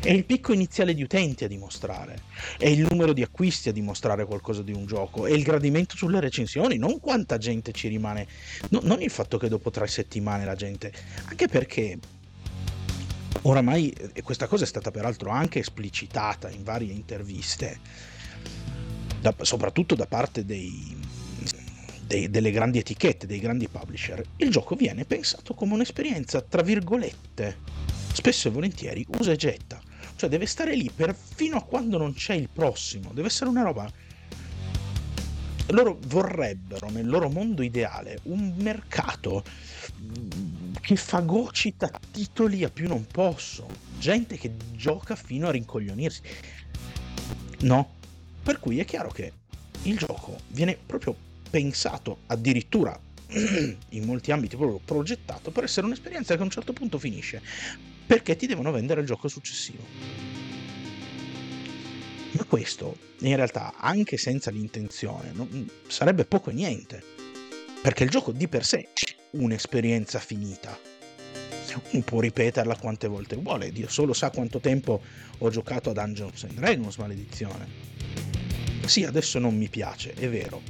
È 0.00 0.10
il 0.10 0.24
picco 0.24 0.54
iniziale 0.54 0.94
di 0.94 1.02
utenti 1.02 1.44
a 1.44 1.46
dimostrare, 1.46 2.22
è 2.56 2.66
il 2.66 2.86
numero 2.88 3.12
di 3.12 3.20
acquisti 3.20 3.68
a 3.68 3.72
dimostrare 3.72 4.24
qualcosa 4.24 4.62
di 4.62 4.72
un 4.72 4.86
gioco, 4.86 5.26
è 5.26 5.30
il 5.30 5.42
gradimento 5.42 5.94
sulle 5.94 6.20
recensioni, 6.20 6.78
non 6.78 7.00
quanta 7.00 7.36
gente 7.36 7.72
ci 7.72 7.88
rimane, 7.88 8.26
no, 8.70 8.80
non 8.82 9.02
il 9.02 9.10
fatto 9.10 9.36
che 9.36 9.50
dopo 9.50 9.70
tre 9.70 9.86
settimane 9.86 10.46
la 10.46 10.54
gente, 10.54 10.90
anche 11.26 11.48
perché 11.48 11.98
oramai, 13.42 13.90
e 14.14 14.22
questa 14.22 14.46
cosa 14.46 14.64
è 14.64 14.66
stata 14.66 14.90
peraltro 14.90 15.28
anche 15.28 15.58
esplicitata 15.58 16.48
in 16.48 16.62
varie 16.62 16.94
interviste, 16.94 17.78
da, 19.20 19.34
soprattutto 19.42 19.94
da 19.94 20.06
parte 20.06 20.46
dei, 20.46 20.96
dei, 22.10 22.28
delle 22.28 22.50
grandi 22.50 22.78
etichette, 22.78 23.26
dei 23.26 23.38
grandi 23.38 23.68
publisher, 23.68 24.20
il 24.38 24.50
gioco 24.50 24.74
viene 24.74 25.04
pensato 25.04 25.54
come 25.54 25.74
un'esperienza, 25.74 26.40
tra 26.40 26.62
virgolette, 26.62 27.58
spesso 28.12 28.48
e 28.48 28.50
volentieri 28.50 29.06
usa 29.18 29.30
e 29.30 29.36
getta 29.36 29.80
cioè 30.16 30.28
deve 30.28 30.44
stare 30.44 30.74
lì 30.74 30.90
per, 30.94 31.14
fino 31.14 31.56
a 31.56 31.62
quando 31.62 31.96
non 31.96 32.12
c'è 32.12 32.34
il 32.34 32.50
prossimo. 32.52 33.10
Deve 33.14 33.28
essere 33.28 33.48
una 33.48 33.62
roba... 33.62 33.90
Loro 35.68 35.98
vorrebbero 36.08 36.90
nel 36.90 37.06
loro 37.06 37.30
mondo 37.30 37.62
ideale 37.62 38.18
un 38.24 38.52
mercato 38.58 39.42
che 40.78 40.96
fagocita 40.96 41.90
titoli 42.10 42.64
a 42.64 42.68
più 42.68 42.86
non 42.86 43.06
posso. 43.06 43.66
Gente 43.98 44.36
che 44.36 44.52
gioca 44.72 45.16
fino 45.16 45.48
a 45.48 45.52
rincoglionirsi. 45.52 46.20
No. 47.60 47.94
Per 48.42 48.60
cui 48.60 48.78
è 48.78 48.84
chiaro 48.84 49.08
che 49.08 49.32
il 49.84 49.96
gioco 49.96 50.36
viene 50.48 50.76
proprio 50.84 51.16
pensato 51.50 52.20
addirittura 52.26 52.98
in 53.90 54.04
molti 54.04 54.32
ambiti 54.32 54.56
proprio 54.56 54.80
progettato 54.84 55.50
per 55.50 55.64
essere 55.64 55.86
un'esperienza 55.86 56.34
che 56.34 56.40
a 56.40 56.44
un 56.44 56.50
certo 56.50 56.72
punto 56.72 56.98
finisce 56.98 57.42
perché 58.10 58.34
ti 58.34 58.46
devono 58.46 58.72
vendere 58.72 59.02
il 59.02 59.06
gioco 59.06 59.28
successivo. 59.28 59.84
Ma 62.32 62.44
questo, 62.44 62.96
in 63.20 63.36
realtà, 63.36 63.74
anche 63.76 64.16
senza 64.16 64.50
l'intenzione, 64.50 65.30
non, 65.32 65.70
sarebbe 65.86 66.24
poco 66.24 66.50
e 66.50 66.52
niente, 66.52 67.02
perché 67.80 68.02
il 68.02 68.10
gioco 68.10 68.32
di 68.32 68.48
per 68.48 68.64
sé 68.64 68.88
è 68.92 69.14
un'esperienza 69.32 70.18
finita. 70.18 70.76
Uno 71.92 72.02
può 72.02 72.18
ripeterla 72.18 72.76
quante 72.78 73.06
volte 73.06 73.36
vuole, 73.36 73.70
Dio 73.70 73.88
solo 73.88 74.12
sa 74.12 74.30
quanto 74.30 74.58
tempo 74.58 75.00
ho 75.38 75.50
giocato 75.50 75.90
a 75.90 75.92
Dungeons 75.92 76.42
and 76.42 76.54
Dragons, 76.54 76.96
maledizione. 76.96 77.68
Sì, 78.86 79.04
adesso 79.04 79.38
non 79.38 79.56
mi 79.56 79.68
piace, 79.68 80.14
è 80.14 80.28
vero, 80.28 80.60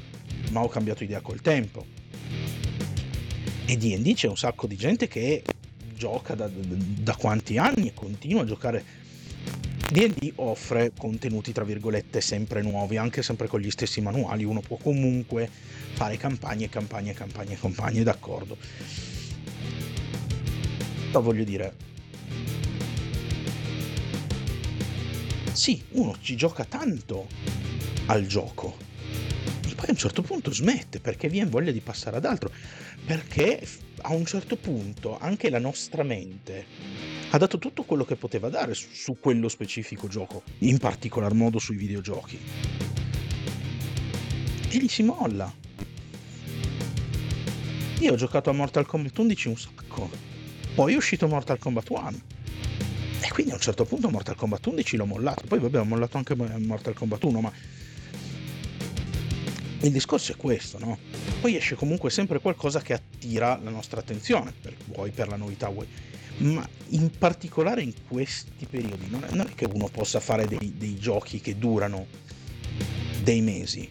ma 0.51 0.63
ho 0.63 0.69
cambiato 0.69 1.05
idea 1.05 1.21
col 1.21 1.41
tempo. 1.41 1.85
E 3.67 3.77
D&D 3.77 4.15
c'è 4.15 4.29
un 4.29 4.37
sacco 4.37 4.67
di 4.67 4.77
gente 4.77 5.07
che 5.07 5.43
gioca 5.95 6.35
da, 6.35 6.49
da 6.51 7.15
quanti 7.15 7.59
anni 7.59 7.89
e 7.89 7.95
continua 7.95 8.43
a 8.43 8.47
giocare. 8.47 8.99
DD 9.91 10.35
offre 10.37 10.93
contenuti 10.97 11.53
tra 11.53 11.65
virgolette 11.65 12.21
sempre 12.21 12.63
nuovi, 12.63 12.97
anche 12.97 13.23
sempre 13.23 13.49
con 13.49 13.61
gli 13.61 13.71
stessi 13.71 14.01
manuali, 14.01 14.45
uno 14.45 14.61
può 14.61 14.77
comunque 14.77 15.51
fare 15.93 16.17
campagne, 16.17 16.69
campagne, 16.69 17.13
campagne, 17.13 17.59
campagne, 17.59 18.03
d'accordo. 18.05 18.57
Però 21.09 21.21
voglio 21.21 21.43
dire, 21.43 21.75
sì, 25.53 25.83
uno 25.91 26.17
ci 26.21 26.37
gioca 26.37 26.65
tanto 26.65 27.27
al 28.07 28.27
gioco, 28.27 28.77
poi 29.81 29.89
a 29.89 29.93
un 29.93 29.97
certo 29.97 30.21
punto 30.21 30.53
smette 30.53 31.01
perché 31.01 31.31
viene 31.31 31.49
voglia 31.49 31.73
di 31.73 31.81
passare 31.81 32.19
ad 32.19 32.27
altro, 32.27 32.53
perché 33.07 33.67
a 34.03 34.13
un 34.13 34.27
certo 34.27 34.57
punto 34.57 35.19
anche 35.19 35.49
la 35.49 35.59
nostra 35.59 36.03
mente 36.03 36.67
ha 37.31 37.39
dato 37.39 37.59
tutto 37.59 37.85
quello 37.85 38.05
che 38.05 38.17
poteva 38.17 38.51
dare 38.51 38.75
su, 38.75 38.89
su 38.93 39.17
quello 39.19 39.49
specifico 39.49 40.07
gioco, 40.07 40.43
in 40.59 40.77
particolar 40.77 41.33
modo 41.33 41.59
sui 41.59 41.77
videogiochi. 41.77 42.39
E 44.69 44.79
lì 44.79 44.89
si 44.89 45.03
molla. 45.03 45.51
Io 48.01 48.13
ho 48.13 48.17
giocato 48.17 48.51
a 48.51 48.53
Mortal 48.53 48.85
Kombat 48.85 49.17
11 49.17 49.49
un 49.49 49.57
sacco, 49.57 50.11
poi 50.75 50.93
è 50.93 50.97
uscito 50.97 51.27
Mortal 51.27 51.59
Kombat 51.59 51.89
1. 51.89 52.11
E 53.23 53.29
quindi 53.31 53.53
a 53.53 53.55
un 53.55 53.61
certo 53.61 53.87
punto 53.87 54.11
Mortal 54.11 54.37
Kombat 54.37 54.67
11 54.67 54.97
l'ho 54.99 55.07
mollato, 55.07 55.45
poi 55.47 55.59
vabbè 55.59 55.79
ho 55.79 55.85
mollato 55.85 56.19
anche 56.19 56.35
Mortal 56.35 56.93
Kombat 56.93 57.25
1, 57.25 57.41
ma 57.41 57.53
il 59.83 59.93
discorso 59.93 60.33
è 60.33 60.37
questo, 60.37 60.79
no? 60.79 60.99
Poi 61.41 61.57
esce 61.57 61.75
comunque 61.75 62.11
sempre 62.11 62.41
qualcosa 62.41 62.81
che 62.81 62.93
attira 62.93 63.59
la 63.63 63.71
nostra 63.71 64.01
attenzione, 64.01 64.53
per, 64.61 64.75
vuoi 64.87 65.11
per 65.11 65.29
la 65.29 65.37
novità, 65.37 65.69
vuoi. 65.69 65.87
Ma 66.39 66.67
in 66.89 67.11
particolare 67.11 67.83
in 67.83 67.93
questi 68.07 68.67
periodi 68.67 69.09
non 69.09 69.25
è, 69.25 69.35
non 69.35 69.47
è 69.47 69.55
che 69.55 69.67
uno 69.67 69.89
possa 69.89 70.21
fare 70.21 70.47
dei, 70.47 70.75
dei 70.77 70.97
giochi 70.99 71.41
che 71.41 71.57
durano 71.59 72.07
dei 73.23 73.41
mesi. 73.41 73.89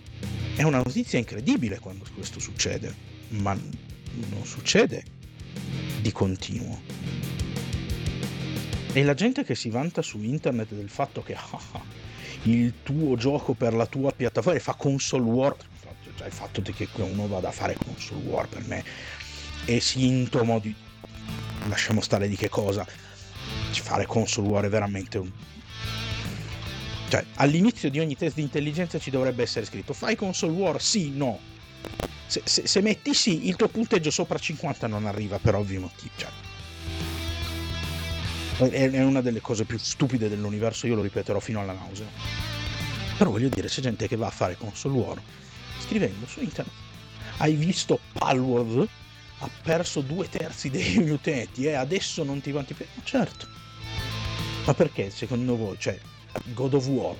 È 0.55 0.63
una 0.63 0.77
notizia 0.77 1.17
incredibile 1.17 1.79
quando 1.79 2.05
questo 2.13 2.39
succede, 2.39 2.93
ma 3.29 3.53
non 3.53 4.45
succede 4.45 5.03
di 6.01 6.11
continuo. 6.11 6.81
E 8.91 9.03
la 9.03 9.13
gente 9.13 9.43
che 9.43 9.55
si 9.55 9.69
vanta 9.69 10.01
su 10.01 10.21
internet 10.21 10.73
del 10.73 10.89
fatto 10.89 11.21
che 11.21 11.35
ah, 11.35 11.59
il 12.43 12.73
tuo 12.83 13.15
gioco 13.15 13.53
per 13.53 13.73
la 13.73 13.85
tua 13.85 14.11
piattaforma 14.11 14.59
fa 14.59 14.73
console 14.73 15.23
war 15.23 15.55
cioè 16.19 16.27
il 16.27 16.33
fatto 16.33 16.61
che 16.61 16.89
uno 16.95 17.29
vada 17.29 17.47
a 17.47 17.51
fare 17.51 17.77
console 17.81 18.21
war 18.25 18.45
per 18.49 18.65
me 18.67 18.83
è 19.63 19.79
sintomo 19.79 20.59
di 20.59 20.75
lasciamo 21.69 22.01
stare 22.01 22.27
di 22.27 22.35
che 22.35 22.49
cosa. 22.49 22.85
Fare 23.71 24.05
console 24.05 24.47
war 24.49 24.65
è 24.65 24.69
veramente 24.69 25.17
un 25.17 25.31
cioè 27.07 27.23
all'inizio 27.35 27.89
di 27.89 27.99
ogni 27.99 28.15
test 28.15 28.35
di 28.35 28.41
intelligenza 28.41 28.99
ci 28.99 29.09
dovrebbe 29.09 29.41
essere 29.41 29.65
scritto 29.65 29.93
fai 29.93 30.17
console 30.17 30.51
war 30.51 30.81
sì 30.81 31.11
no. 31.11 31.39
Se, 32.27 32.41
se, 32.43 32.67
se 32.67 32.81
metti 32.81 33.13
sì 33.13 33.47
il 33.47 33.55
tuo 33.55 33.69
punteggio 33.69 34.11
sopra 34.11 34.37
50 34.37 34.87
non 34.87 35.05
arriva 35.05 35.39
per 35.39 35.55
ovvi 35.55 35.77
motivi 35.77 36.11
cioè, 36.17 36.29
è 38.69 39.01
una 39.01 39.21
delle 39.21 39.39
cose 39.39 39.63
più 39.63 39.77
stupide 39.77 40.27
dell'universo 40.27 40.85
io 40.85 40.95
lo 40.95 41.01
ripeterò 41.01 41.39
fino 41.39 41.61
alla 41.61 41.73
nausea. 41.73 42.07
Però 43.17 43.31
voglio 43.31 43.47
dire 43.47 43.69
c'è 43.69 43.81
gente 43.81 44.07
che 44.07 44.17
va 44.17 44.27
a 44.27 44.31
fare 44.31 44.57
console 44.57 44.95
war 44.95 45.21
scrivendo 45.79 46.25
su 46.27 46.41
internet. 46.41 46.73
Hai 47.37 47.53
visto 47.53 47.99
Palworld? 48.13 48.87
Ha 49.39 49.49
perso 49.63 50.01
due 50.01 50.27
terzi 50.27 50.69
dei 50.69 50.97
utenti 51.09 51.65
e 51.65 51.73
adesso 51.73 52.23
non 52.23 52.41
ti 52.41 52.51
vanti 52.51 52.73
più? 52.73 52.85
Certo. 53.03 53.47
Ma 54.65 54.73
perché 54.73 55.09
secondo 55.09 55.55
voi, 55.55 55.77
cioè, 55.79 55.97
God 56.53 56.73
of 56.73 56.85
War 56.87 57.15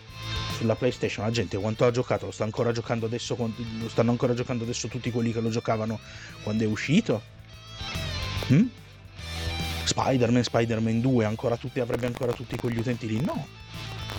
sulla 0.58 0.76
PlayStation, 0.76 1.26
la 1.26 1.32
gente 1.32 1.58
quanto 1.58 1.86
ha 1.86 1.92
giocato? 1.92 2.26
Lo 2.26 2.32
sta 2.32 2.44
ancora 2.44 2.72
giocando 2.72 3.06
adesso? 3.06 3.36
Lo 3.38 3.90
stanno 3.90 4.12
ancora 4.12 4.34
giocando 4.34 4.64
adesso 4.64 4.88
tutti 4.88 5.10
quelli 5.10 5.32
che 5.32 5.40
lo 5.40 5.50
giocavano 5.50 6.00
quando 6.44 6.64
è 6.64 6.68
uscito? 6.68 7.22
Hm? 8.48 8.66
Spider-Man, 9.86 10.44
Spider-Man 10.44 11.02
2, 11.02 11.26
ancora 11.26 11.58
tutti, 11.58 11.80
avrebbe 11.80 12.06
ancora 12.06 12.34
tutti 12.34 12.56
quegli 12.58 12.78
utenti 12.78 13.08
lì? 13.08 13.20
No, 13.22 13.48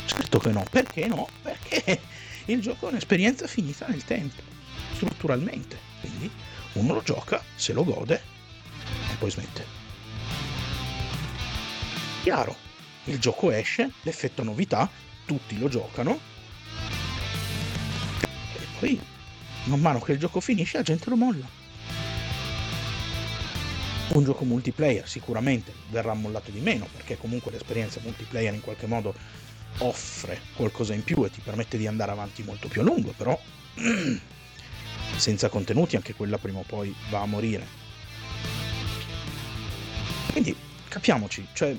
certo 0.06 0.38
che 0.38 0.50
no. 0.50 0.64
Perché 0.68 1.06
no? 1.06 1.28
Perché 1.42 2.00
il 2.47 2.61
gioco 2.61 2.87
è 2.87 2.90
un'esperienza 2.90 3.47
finita 3.47 3.87
nel 3.87 4.04
tempo, 4.04 4.42
strutturalmente. 4.94 5.78
Quindi 6.00 6.30
uno 6.75 6.94
lo 6.94 7.02
gioca, 7.02 7.42
se 7.54 7.73
lo 7.73 7.85
gode 7.85 8.23
e 9.11 9.14
poi 9.18 9.30
smette. 9.30 9.78
Chiaro, 12.23 12.56
il 13.04 13.18
gioco 13.18 13.50
esce, 13.50 13.90
l'effetto 14.02 14.42
novità, 14.42 14.88
tutti 15.25 15.59
lo 15.59 15.68
giocano 15.68 16.18
e 18.54 18.66
poi 18.78 19.00
man 19.64 19.80
mano 19.80 20.00
che 20.00 20.12
il 20.12 20.18
gioco 20.18 20.40
finisce 20.40 20.78
la 20.78 20.82
gente 20.82 21.09
lo 21.09 21.16
molla. 21.16 21.59
Un 24.12 24.25
gioco 24.25 24.44
multiplayer 24.44 25.09
sicuramente 25.09 25.73
verrà 25.88 26.14
mollato 26.14 26.50
di 26.50 26.59
meno 26.59 26.88
perché 26.92 27.16
comunque 27.16 27.52
l'esperienza 27.52 28.00
multiplayer 28.02 28.52
in 28.52 28.61
qualche 28.61 28.87
modo 28.87 29.14
offre 29.79 30.41
qualcosa 30.55 30.95
in 30.95 31.05
più 31.05 31.25
e 31.25 31.31
ti 31.31 31.41
permette 31.41 31.79
di 31.79 31.87
andare 31.87 32.11
avanti 32.11 32.43
molto 32.43 32.69
più 32.69 32.81
a 32.81 32.85
lungo, 32.85 33.12
però 33.17 33.39
senza 35.17 35.49
contenuti 35.49 35.97
anche 35.97 36.15
quella 36.15 36.39
prima 36.39 36.59
o 36.59 36.65
poi 36.67 36.95
va 37.09 37.21
a 37.21 37.27
morire. 37.27 37.67
Quindi 40.33 40.55
capiamoci, 40.89 41.47
cioè 41.53 41.77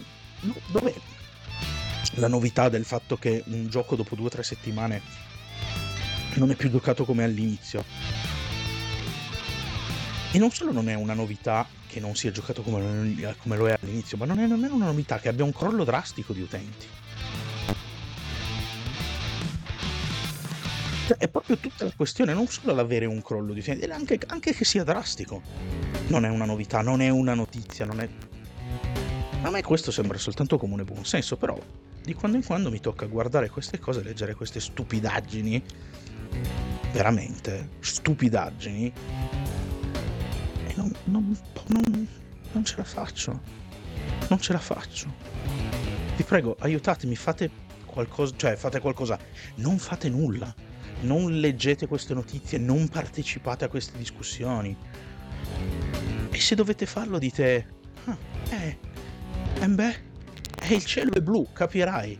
dov'è 0.67 0.93
la 2.15 2.27
novità 2.27 2.69
del 2.69 2.85
fatto 2.85 3.17
che 3.17 3.43
un 3.47 3.67
gioco 3.69 3.95
dopo 3.95 4.15
due 4.15 4.25
o 4.25 4.29
tre 4.29 4.43
settimane 4.43 5.01
non 6.35 6.51
è 6.51 6.55
più 6.55 6.69
giocato 6.69 7.05
come 7.05 7.23
all'inizio? 7.23 7.83
E 10.33 10.37
non 10.37 10.49
solo 10.51 10.71
non 10.71 10.87
è 10.87 10.93
una 10.93 11.13
novità 11.13 11.67
che 11.87 11.99
non 11.99 12.15
sia 12.15 12.31
giocato 12.31 12.61
come, 12.61 13.35
come 13.37 13.57
lo 13.57 13.67
è 13.67 13.77
all'inizio, 13.81 14.15
ma 14.15 14.25
non 14.25 14.39
è 14.39 14.47
nemmeno 14.47 14.75
una 14.75 14.85
novità 14.85 15.19
che 15.19 15.27
abbia 15.27 15.43
un 15.43 15.51
crollo 15.51 15.83
drastico 15.83 16.31
di 16.31 16.41
utenti. 16.41 16.87
Cioè, 21.11 21.19
è 21.19 21.27
proprio 21.27 21.57
tutta 21.57 21.83
la 21.83 21.91
questione, 21.93 22.33
non 22.33 22.47
solo 22.47 22.73
l'avere 22.73 23.05
un 23.05 23.21
crollo 23.21 23.51
di 23.51 23.59
utenti, 23.59 23.83
anche, 23.83 24.17
anche 24.27 24.53
che 24.53 24.63
sia 24.63 24.85
drastico. 24.85 25.41
Non 26.07 26.23
è 26.23 26.29
una 26.29 26.45
novità, 26.45 26.79
non 26.81 27.01
è 27.01 27.09
una 27.09 27.33
notizia, 27.33 27.83
non 27.83 27.99
è... 27.99 28.07
A 29.41 29.49
me 29.49 29.61
questo 29.61 29.91
sembra 29.91 30.17
soltanto 30.17 30.57
comune 30.57 30.85
buon 30.85 31.03
senso, 31.03 31.35
però 31.35 31.59
di 32.01 32.13
quando 32.13 32.37
in 32.37 32.45
quando 32.45 32.71
mi 32.71 32.79
tocca 32.79 33.07
guardare 33.07 33.49
queste 33.49 33.77
cose, 33.77 34.01
leggere 34.01 34.35
queste 34.35 34.61
stupidaggini, 34.61 35.61
veramente 36.93 37.71
stupidaggini, 37.81 38.93
e 40.67 40.73
non, 40.75 40.95
non, 41.05 41.37
non, 41.67 42.07
non 42.53 42.63
ce 42.63 42.77
la 42.77 42.85
faccio. 42.85 43.41
Non 44.29 44.39
ce 44.39 44.53
la 44.53 44.59
faccio. 44.59 45.13
Vi 46.15 46.23
prego, 46.23 46.55
aiutatemi, 46.57 47.17
fate 47.17 47.49
qualcosa, 47.85 48.33
cioè 48.37 48.55
fate 48.55 48.79
qualcosa, 48.79 49.19
non 49.55 49.77
fate 49.77 50.07
nulla, 50.07 50.55
non 51.01 51.39
leggete 51.39 51.87
queste 51.87 52.13
notizie, 52.13 52.57
non 52.57 52.87
partecipate 52.87 53.65
a 53.65 53.67
queste 53.67 53.97
discussioni. 53.97 54.75
E 56.29 56.39
se 56.39 56.55
dovete 56.55 56.85
farlo 56.85 57.17
dite, 57.17 57.67
ah, 58.05 58.17
eh, 58.49 58.77
eh 59.59 59.67
beh, 59.67 59.95
e 60.61 60.75
il 60.75 60.85
cielo 60.85 61.13
è 61.13 61.21
blu, 61.21 61.47
capirai. 61.51 62.19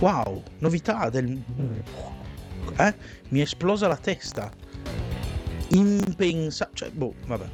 Wow, 0.00 0.42
novità 0.58 1.08
del... 1.10 1.40
Eh? 2.78 2.94
Mi 3.28 3.38
è 3.38 3.42
esplosa 3.42 3.86
la 3.86 3.96
testa. 3.96 4.50
Impensabile. 5.68 6.76
Cioè, 6.76 6.90
boh, 6.90 7.14
vabbè. 7.26 7.46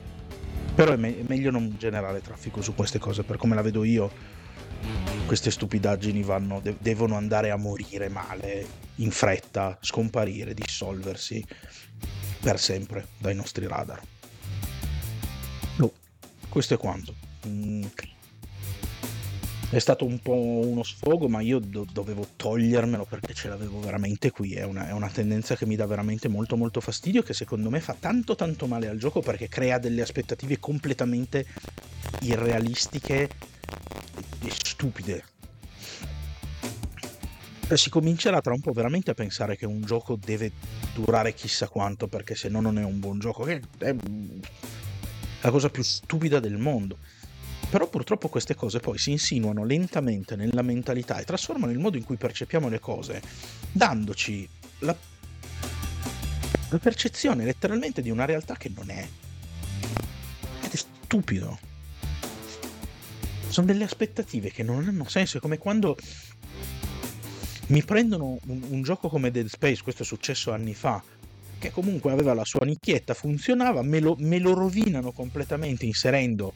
Però 0.75 0.93
è, 0.93 0.97
me- 0.97 1.19
è 1.19 1.25
meglio 1.27 1.51
non 1.51 1.75
generare 1.77 2.21
traffico 2.21 2.63
su 2.63 2.75
queste 2.75 2.99
cose, 2.99 3.25
per 3.25 3.37
come 3.37 3.55
la 3.55 3.63
vedo 3.63 3.85
io. 3.85 4.11
Queste 5.27 5.51
stupidaggini 5.51 6.23
vanno, 6.23 6.61
de- 6.61 6.77
devono 6.79 7.17
andare 7.17 7.51
a 7.51 7.57
morire 7.57 8.09
male, 8.09 8.67
in 8.99 9.11
fretta, 9.11 9.79
scomparire, 9.81 10.55
dissolversi 10.55 11.45
per 12.41 12.59
sempre 12.61 13.09
dai 13.19 13.35
nostri 13.35 13.67
radar. 13.67 14.01
Boh, 15.77 15.93
questo 16.49 16.75
è 16.75 16.77
quanto. 16.77 17.15
Mm 17.47 17.85
è 19.71 19.79
stato 19.81 20.07
un 20.07 20.19
po' 20.21 20.33
uno 20.33 20.83
sfogo, 20.83 21.29
ma 21.29 21.43
io 21.43 21.59
do- 21.59 21.87
dovevo 21.93 22.27
togliermelo 22.37 23.05
perché 23.05 23.35
ce 23.35 23.49
l'avevo 23.49 23.81
veramente 23.81 24.31
qui. 24.31 24.55
È 24.55 24.65
una, 24.65 24.89
è 24.89 24.93
una, 24.93 25.11
tendenza 25.11 25.57
che 25.57 25.67
mi 25.67 25.77
dà 25.77 25.85
veramente 25.85 26.27
molto 26.29 26.57
molto 26.57 26.81
fastidio, 26.81 27.23
che 27.23 27.35
secondo 27.35 27.69
me 27.69 27.81
fa 27.81 27.95
tanto 27.99 28.35
tanto 28.35 28.67
male 28.67 28.89
al 28.89 28.97
gioco 28.97 29.21
perché 29.21 29.49
crea 29.49 29.79
delle 29.79 30.01
aspettative 30.01 30.59
completamente 30.59 31.45
irrealistiche 32.21 33.29
e 34.41 34.51
stupide. 34.51 35.25
E 37.71 37.77
si 37.77 37.91
comincerà 37.91 38.41
tra 38.41 38.55
un 38.55 38.61
po' 38.61 38.73
veramente 38.73 39.11
a 39.11 39.15
pensare 39.15 39.57
che 39.57 39.67
un 39.67 39.83
gioco 39.83 40.17
deve 40.17 40.53
durare 40.95 41.35
chissà 41.35 41.69
quanto 41.69 42.09
perché 42.09 42.35
se 42.35 42.49
no 42.49 42.63
non 42.63 42.79
è 42.79 42.85
un 42.85 42.99
buon 42.99 43.19
gioco, 43.19 43.45
che 43.45 43.61
è 43.79 43.95
la 45.43 45.51
cosa 45.51 45.69
più 45.69 45.83
stupida 45.83 46.41
del 46.41 46.57
mondo. 46.57 46.97
Però 47.71 47.87
purtroppo 47.87 48.29
queste 48.29 48.55
cose 48.55 48.81
poi 48.81 48.97
si 48.97 49.11
insinuano 49.11 49.65
lentamente 49.65 50.35
nella 50.35 50.63
mentalità 50.63 51.19
e 51.19 51.25
trasformano 51.25 51.71
il 51.71 51.79
modo 51.79 51.99
in 51.99 52.05
cui 52.05 52.17
percepiamo 52.17 52.71
le 52.71 52.81
cose, 52.81 53.21
dandoci 53.71 54.49
la, 54.79 54.97
la 56.71 56.79
percezione 56.79 57.45
letteralmente 57.45 58.01
di 58.01 58.09
una 58.09 58.25
realtà 58.25 58.57
che 58.57 58.73
non 58.75 58.89
è. 58.89 59.07
Ed 60.63 60.73
è 60.73 60.77
stupido. 60.77 61.59
Sono 63.49 63.67
delle 63.67 63.85
aspettative 63.85 64.51
che 64.51 64.63
non 64.63 64.87
hanno 64.89 65.07
senso, 65.07 65.37
è 65.37 65.41
come 65.41 65.59
quando 65.59 65.97
mi 67.69 67.83
prendono 67.83 68.39
un, 68.47 68.63
un 68.69 68.83
gioco 68.83 69.09
come 69.09 69.31
Dead 69.31 69.47
Space, 69.47 69.83
questo 69.83 70.03
è 70.03 70.07
successo 70.07 70.53
anni 70.53 70.75
fa, 70.75 71.03
che 71.59 71.71
comunque 71.71 72.13
aveva 72.13 72.35
la 72.35 72.45
sua 72.45 72.65
nicchietta, 72.65 73.15
funzionava, 73.15 73.83
me 73.83 74.01
lo, 74.01 74.17
me 74.19 74.39
lo 74.39 74.55
rovinano 74.55 75.13
completamente 75.13 75.85
inserendo 75.85 76.55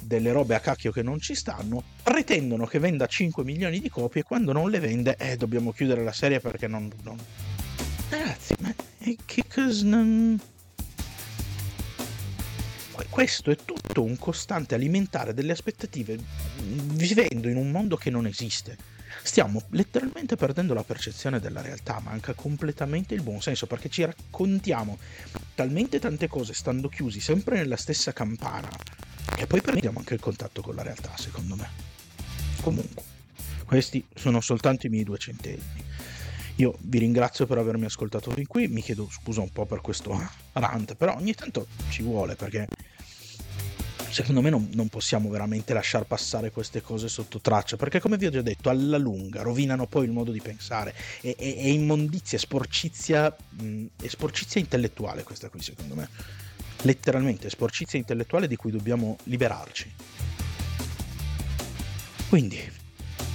delle 0.00 0.32
robe 0.32 0.54
a 0.54 0.60
cacchio 0.60 0.92
che 0.92 1.02
non 1.02 1.18
ci 1.20 1.34
stanno, 1.34 1.82
pretendono 2.02 2.66
che 2.66 2.78
venda 2.78 3.06
5 3.06 3.44
milioni 3.44 3.80
di 3.80 3.88
copie 3.88 4.20
e 4.20 4.24
quando 4.24 4.52
non 4.52 4.70
le 4.70 4.80
vende, 4.80 5.16
eh, 5.16 5.36
dobbiamo 5.36 5.72
chiudere 5.72 6.02
la 6.02 6.12
serie 6.12 6.40
perché 6.40 6.68
non... 6.68 6.90
non... 7.02 7.18
Ragazzi, 8.08 8.54
ma 8.60 8.74
che 9.24 9.44
cosa... 9.52 9.86
Non... 9.86 10.40
Questo 13.10 13.50
è 13.50 13.56
tutto 13.56 14.02
un 14.02 14.16
costante 14.16 14.74
alimentare 14.74 15.34
delle 15.34 15.52
aspettative 15.52 16.16
vivendo 16.92 17.48
in 17.48 17.56
un 17.56 17.70
mondo 17.70 17.96
che 17.96 18.10
non 18.10 18.26
esiste. 18.26 18.93
Stiamo 19.26 19.62
letteralmente 19.70 20.36
perdendo 20.36 20.74
la 20.74 20.84
percezione 20.84 21.40
della 21.40 21.62
realtà, 21.62 21.98
manca 21.98 22.34
completamente 22.34 23.14
il 23.14 23.22
buon 23.22 23.40
senso 23.40 23.66
perché 23.66 23.88
ci 23.88 24.04
raccontiamo 24.04 24.98
talmente 25.54 25.98
tante 25.98 26.28
cose 26.28 26.52
stando 26.52 26.90
chiusi 26.90 27.20
sempre 27.20 27.56
nella 27.56 27.78
stessa 27.78 28.12
campana 28.12 28.68
e 29.38 29.46
poi 29.46 29.62
perdiamo 29.62 29.98
anche 29.98 30.12
il 30.12 30.20
contatto 30.20 30.60
con 30.60 30.74
la 30.74 30.82
realtà, 30.82 31.16
secondo 31.16 31.56
me. 31.56 31.68
Comunque, 32.60 33.02
questi 33.64 34.06
sono 34.14 34.42
soltanto 34.42 34.86
i 34.86 34.90
miei 34.90 35.04
due 35.04 35.16
centesimi. 35.16 35.82
Io 36.56 36.76
vi 36.82 36.98
ringrazio 36.98 37.46
per 37.46 37.56
avermi 37.56 37.86
ascoltato 37.86 38.30
fin 38.30 38.46
qui, 38.46 38.68
mi 38.68 38.82
chiedo 38.82 39.08
scusa 39.10 39.40
un 39.40 39.50
po' 39.50 39.64
per 39.64 39.80
questo 39.80 40.16
rant, 40.52 40.96
però 40.96 41.16
ogni 41.16 41.32
tanto 41.32 41.66
ci 41.88 42.02
vuole 42.02 42.36
perché 42.36 42.68
secondo 44.14 44.40
me 44.40 44.48
non, 44.48 44.70
non, 44.74 44.88
possiamo 44.88 45.28
veramente 45.28 45.74
lasciare 45.74 46.04
passare 46.04 46.52
queste 46.52 46.80
cose 46.80 47.08
sotto 47.08 47.40
traccia, 47.40 47.76
perché 47.76 47.98
come 47.98 48.16
vi 48.16 48.26
ho 48.26 48.30
già 48.30 48.42
detto, 48.42 48.70
alla 48.70 48.96
lunga 48.96 49.42
rovinano 49.42 49.88
poi 49.88 50.04
il 50.04 50.12
modo 50.12 50.30
di 50.30 50.40
pensare, 50.40 50.94
è, 51.20 51.34
è, 51.34 51.56
è 51.56 51.66
immondizia, 51.66 52.38
sporcizia, 52.38 53.34
mh, 53.50 53.86
è 54.00 54.06
sporcizia 54.06 54.60
intellettuale 54.60 55.24
questa 55.24 55.48
qui 55.48 55.60
secondo 55.60 55.96
me 55.96 56.08
letteralmente 56.82 57.50
sporcizia 57.50 57.98
intellettuale 57.98 58.46
di 58.46 58.54
cui 58.54 58.70
dobbiamo 58.70 59.16
liberarci. 59.24 59.92
Quindi, 62.28 62.60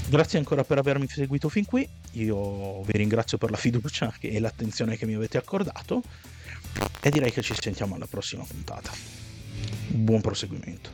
grazie 0.07 0.37
ancora 0.37 0.63
per 0.63 0.77
avermi 0.77 1.07
seguito 1.09 1.49
fin 1.49 1.65
qui, 1.65 1.87
io 2.11 2.83
vi 2.83 2.93
ringrazio 2.93 3.37
per 3.37 3.51
la 3.51 3.57
fiducia 3.57 4.13
e 4.19 4.39
l'attenzione 4.39 4.95
che 4.95 5.05
mi 5.05 5.15
avete 5.15 5.37
accordato 5.37 6.03
e 7.01 7.09
direi 7.09 7.31
che 7.31 7.41
ci 7.41 7.55
sentiamo 7.59 7.95
alla 7.95 8.07
prossima 8.07 8.43
puntata. 8.43 9.18
Buon 9.89 10.21
proseguimento. 10.21 10.89